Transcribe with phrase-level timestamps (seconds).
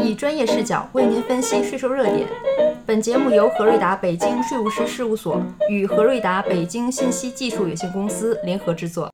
[0.00, 2.28] 以专业视角为您分析税收热点。
[2.86, 9.12] 本节目由何瑞达北京税务师事务所与何瑞达北京信息技术有限公司联合制作。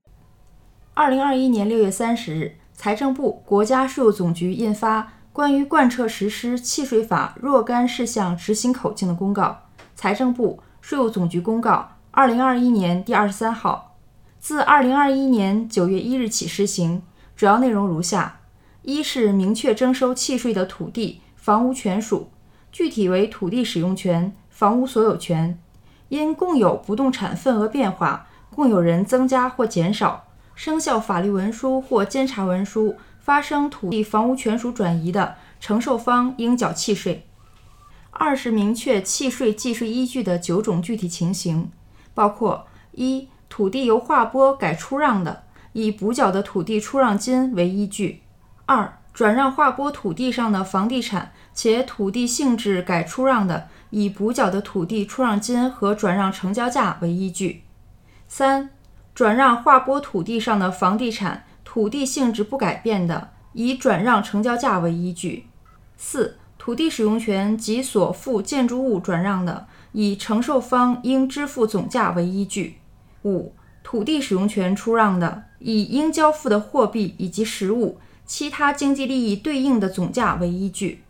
[0.93, 5.03] 二零二一年六月三十日，财政部、国家税务总局印发
[5.33, 9.43] 《关于贯彻实施契税法若干事项执行口径的公告》
[9.97, 13.97] （财政部、税务总局公告）二零二一年第二十三号，
[14.39, 17.03] 自二零二一年九月一日起施行。
[17.35, 18.41] 主要内容如下。
[18.85, 22.29] 一是明确征收契税的土地、房屋权属，
[22.71, 25.59] 具体为土地使用权、房屋所有权。
[26.11, 37.27] 因共有不动产份额变化、共有人增加或减少、生效法律文书或监察文书发生土地、房屋权属转移的，承受方应缴契税。
[38.11, 41.71] 二是明确契税计税依据的九种具体情形，
[42.13, 48.21] 包括：一、土地由划拨改出让的，以补缴的土地出让金为依据。
[48.67, 57.65] 二、转让划拨土地上的房地产，且土地性质改出让的，以补缴的土地出让金和转让成交价为依据。
[58.27, 58.71] 三、
[59.15, 65.47] 转让划拨土地上的房地产，土地性质不改变的，以转让成交价为依据。
[65.97, 72.79] 四、土地使用权及所附建筑物转让的，以承受方应支付总价为依据。
[73.25, 77.99] 五、土地使用权出让的，以应交付的货币以及实物。
[78.27, 81.03] 其他经济利益对应的总价为依据。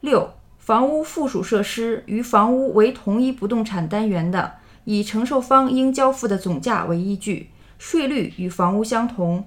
[0.00, 4.54] 六、房屋附属设施与房屋为同一不动产单元的，
[4.84, 9.44] 以承受方应交付的总价为依据，税率与房屋相同；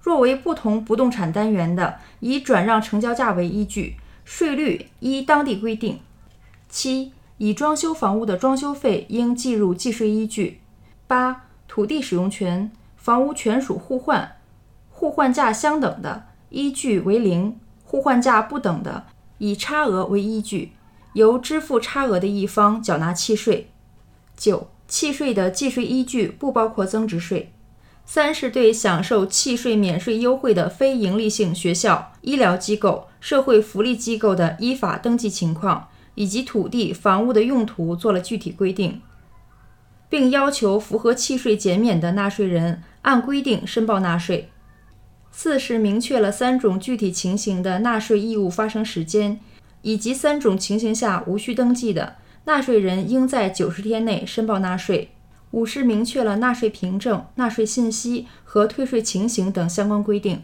[0.00, 6.00] 若为不同不动产单元的，以转让成交价为依据，税率依当地规定。
[6.68, 10.60] 七、已装修房屋的装修费应计入计税依据。
[11.08, 14.36] 八、土地使用权、房屋权属互换，
[14.90, 16.26] 互换价相等的。
[16.50, 19.06] 依据为零，互换价不等的，
[19.38, 20.72] 以差额为依据，
[21.14, 23.70] 由支付差额的一方缴纳契税。
[24.36, 27.52] 九、契税的计税依据不包括增值税。
[28.04, 39.00] 三是对享受契税免税优惠的非营利性学校、医疗机构、社会福利机构的依法登记情况以及土地、房屋的用途做了具体规定，
[40.08, 44.50] 并要求符合契税减免的纳税人按规定申报纳税。
[45.32, 49.40] 四是明确了三种具体情形的纳税义务发生时间，
[49.82, 55.10] 以及三种情形下无需登记的，纳税人应在九十天内申报纳税。
[55.52, 60.42] 五是明确了纳税凭证、纳税信息和退税情形等相关规定。